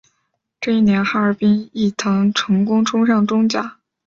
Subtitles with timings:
[0.59, 3.77] 这一年哈尔滨毅腾成功冲上中甲。